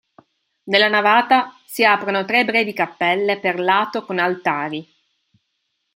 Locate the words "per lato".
3.39-4.03